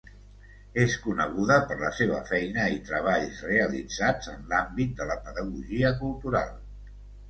És 0.83 0.95
coneguda 1.03 1.57
per 1.73 1.77
la 1.83 1.91
seva 1.99 2.23
feina 2.31 2.67
i 2.77 2.81
treballs 2.89 3.45
realitzats 3.53 4.35
en 4.35 4.53
l’àmbit 4.55 5.01
de 5.03 5.13
la 5.15 5.23
pedagogia 5.31 5.97
cultural. 6.05 6.57